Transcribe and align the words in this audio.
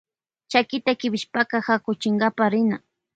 Chakita 0.51 0.91
kiwishpaka 0.99 1.55
kakuchikpama 1.65 2.45
rina. 2.53 2.77